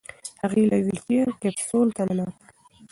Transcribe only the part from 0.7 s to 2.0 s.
له ویلچیر کپسول